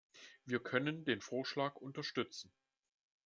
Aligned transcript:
Wir 0.45 0.59
können 0.59 1.05
den 1.05 1.21
Vorschlag 1.21 1.75
unterstützen. 1.75 2.51